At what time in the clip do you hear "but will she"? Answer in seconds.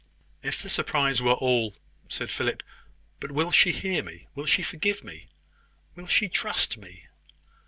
3.19-3.71